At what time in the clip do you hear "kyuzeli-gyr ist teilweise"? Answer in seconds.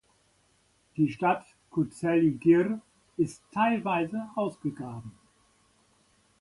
1.71-4.29